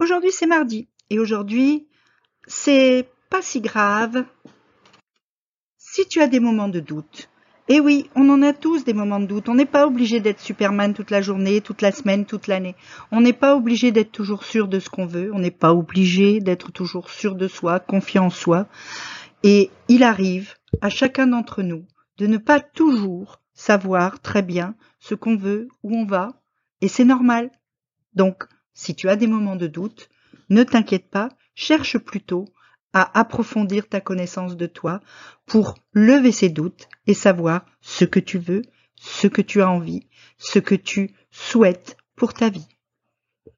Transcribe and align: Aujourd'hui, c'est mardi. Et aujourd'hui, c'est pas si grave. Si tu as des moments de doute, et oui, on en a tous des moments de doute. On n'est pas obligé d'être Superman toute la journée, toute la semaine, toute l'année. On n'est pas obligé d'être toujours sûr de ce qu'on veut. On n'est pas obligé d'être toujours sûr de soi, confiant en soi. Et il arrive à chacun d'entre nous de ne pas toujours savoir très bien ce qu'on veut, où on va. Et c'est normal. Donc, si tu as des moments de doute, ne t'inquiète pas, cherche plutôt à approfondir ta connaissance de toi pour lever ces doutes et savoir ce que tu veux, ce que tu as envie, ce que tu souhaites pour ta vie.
Aujourd'hui, 0.00 0.32
c'est 0.32 0.46
mardi. 0.46 0.88
Et 1.10 1.18
aujourd'hui, 1.18 1.86
c'est 2.46 3.08
pas 3.30 3.42
si 3.42 3.60
grave. 3.60 4.24
Si 5.78 6.08
tu 6.08 6.20
as 6.20 6.26
des 6.26 6.40
moments 6.40 6.68
de 6.68 6.80
doute, 6.80 7.28
et 7.68 7.80
oui, 7.80 8.10
on 8.14 8.28
en 8.28 8.42
a 8.42 8.52
tous 8.52 8.84
des 8.84 8.92
moments 8.92 9.20
de 9.20 9.26
doute. 9.26 9.48
On 9.48 9.54
n'est 9.54 9.64
pas 9.64 9.86
obligé 9.86 10.20
d'être 10.20 10.40
Superman 10.40 10.92
toute 10.92 11.10
la 11.10 11.22
journée, 11.22 11.62
toute 11.62 11.80
la 11.80 11.92
semaine, 11.92 12.26
toute 12.26 12.46
l'année. 12.46 12.74
On 13.10 13.22
n'est 13.22 13.32
pas 13.32 13.56
obligé 13.56 13.90
d'être 13.90 14.12
toujours 14.12 14.44
sûr 14.44 14.68
de 14.68 14.78
ce 14.78 14.90
qu'on 14.90 15.06
veut. 15.06 15.30
On 15.32 15.38
n'est 15.38 15.50
pas 15.50 15.72
obligé 15.72 16.40
d'être 16.40 16.72
toujours 16.72 17.08
sûr 17.08 17.36
de 17.36 17.48
soi, 17.48 17.80
confiant 17.80 18.26
en 18.26 18.30
soi. 18.30 18.66
Et 19.44 19.70
il 19.88 20.02
arrive 20.02 20.54
à 20.82 20.90
chacun 20.90 21.26
d'entre 21.26 21.62
nous 21.62 21.86
de 22.18 22.26
ne 22.26 22.36
pas 22.36 22.60
toujours 22.60 23.40
savoir 23.54 24.20
très 24.20 24.42
bien 24.42 24.74
ce 24.98 25.14
qu'on 25.14 25.36
veut, 25.36 25.68
où 25.82 25.96
on 25.96 26.04
va. 26.04 26.42
Et 26.82 26.88
c'est 26.88 27.04
normal. 27.04 27.50
Donc, 28.14 28.44
si 28.74 28.94
tu 28.94 29.08
as 29.08 29.16
des 29.16 29.26
moments 29.26 29.56
de 29.56 29.66
doute, 29.66 30.10
ne 30.50 30.62
t'inquiète 30.62 31.08
pas, 31.08 31.30
cherche 31.54 31.98
plutôt 31.98 32.46
à 32.92 33.18
approfondir 33.18 33.88
ta 33.88 34.00
connaissance 34.00 34.56
de 34.56 34.66
toi 34.66 35.00
pour 35.46 35.74
lever 35.92 36.32
ces 36.32 36.48
doutes 36.48 36.88
et 37.06 37.14
savoir 37.14 37.64
ce 37.80 38.04
que 38.04 38.20
tu 38.20 38.38
veux, 38.38 38.62
ce 38.96 39.26
que 39.26 39.42
tu 39.42 39.62
as 39.62 39.70
envie, 39.70 40.06
ce 40.38 40.58
que 40.58 40.74
tu 40.74 41.10
souhaites 41.30 41.96
pour 42.16 42.34
ta 42.34 42.50
vie. 42.50 42.68